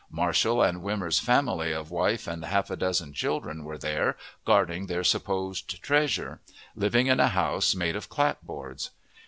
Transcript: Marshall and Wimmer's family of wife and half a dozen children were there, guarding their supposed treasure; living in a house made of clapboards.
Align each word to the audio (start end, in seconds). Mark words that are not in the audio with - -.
Marshall 0.09 0.63
and 0.63 0.81
Wimmer's 0.81 1.19
family 1.19 1.71
of 1.71 1.91
wife 1.91 2.25
and 2.27 2.43
half 2.43 2.71
a 2.71 2.75
dozen 2.75 3.13
children 3.13 3.63
were 3.63 3.77
there, 3.77 4.17
guarding 4.45 4.87
their 4.87 5.03
supposed 5.03 5.79
treasure; 5.83 6.39
living 6.75 7.05
in 7.05 7.19
a 7.19 7.27
house 7.27 7.75
made 7.75 7.95
of 7.95 8.09
clapboards. 8.09 8.89